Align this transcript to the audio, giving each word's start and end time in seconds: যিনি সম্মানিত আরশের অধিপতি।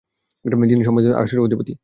যিনি 0.69 0.83
সম্মানিত 0.83 1.11
আরশের 1.13 1.39
অধিপতি। 1.39 1.73